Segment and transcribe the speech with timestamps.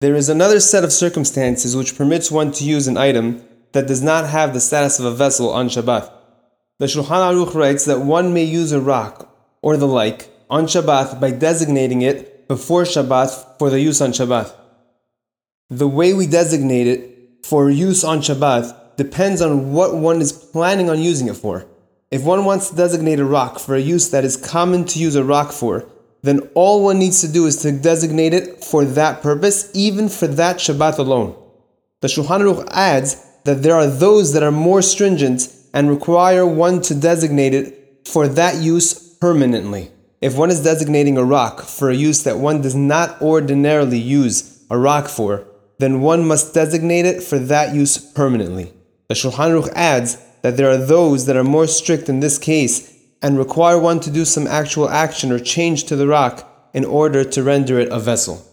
[0.00, 4.00] There is another set of circumstances which permits one to use an item that does
[4.00, 6.08] not have the status of a vessel on Shabbat.
[6.78, 11.18] The Shulchan Aruch writes that one may use a rock or the like on Shabbat
[11.18, 14.54] by designating it before Shabbat for the use on Shabbat.
[15.68, 20.88] The way we designate it for use on Shabbat depends on what one is planning
[20.88, 21.66] on using it for.
[22.12, 25.16] If one wants to designate a rock for a use that is common to use
[25.16, 25.86] a rock for,
[26.22, 30.26] then all one needs to do is to designate it for that purpose, even for
[30.26, 31.36] that Shabbat alone.
[32.00, 36.80] The Shulchan Aruch adds that there are those that are more stringent and require one
[36.82, 39.90] to designate it for that use permanently.
[40.20, 44.64] If one is designating a rock for a use that one does not ordinarily use
[44.70, 45.46] a rock for,
[45.78, 48.72] then one must designate it for that use permanently.
[49.08, 52.97] The Shulchan Aruch adds that there are those that are more strict in this case
[53.20, 57.24] and require one to do some actual action or change to the rock in order
[57.24, 58.44] to render it a vessel.